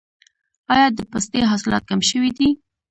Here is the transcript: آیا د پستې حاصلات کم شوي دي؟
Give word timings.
آیا 0.73 0.87
د 0.97 0.99
پستې 1.11 1.39
حاصلات 1.51 1.83
کم 1.89 2.01
شوي 2.09 2.31
دي؟ 2.37 2.49